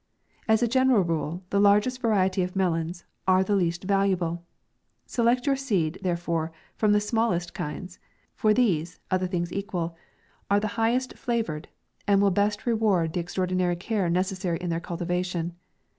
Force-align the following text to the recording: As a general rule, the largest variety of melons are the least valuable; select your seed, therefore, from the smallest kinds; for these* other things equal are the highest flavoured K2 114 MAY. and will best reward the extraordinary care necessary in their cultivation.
As 0.47 0.63
a 0.63 0.67
general 0.67 1.03
rule, 1.03 1.43
the 1.51 1.59
largest 1.59 2.01
variety 2.01 2.41
of 2.41 2.55
melons 2.55 3.03
are 3.27 3.43
the 3.43 3.55
least 3.55 3.83
valuable; 3.83 4.43
select 5.05 5.45
your 5.45 5.55
seed, 5.55 5.99
therefore, 6.01 6.51
from 6.75 6.91
the 6.91 6.99
smallest 6.99 7.53
kinds; 7.53 7.99
for 8.33 8.51
these* 8.51 8.99
other 9.11 9.27
things 9.27 9.53
equal 9.53 9.95
are 10.49 10.59
the 10.59 10.69
highest 10.73 11.13
flavoured 11.19 11.65
K2 11.65 12.07
114 12.07 12.07
MAY. 12.07 12.13
and 12.15 12.21
will 12.23 12.31
best 12.31 12.65
reward 12.65 13.13
the 13.13 13.19
extraordinary 13.19 13.75
care 13.75 14.09
necessary 14.09 14.57
in 14.57 14.71
their 14.71 14.79
cultivation. 14.79 15.53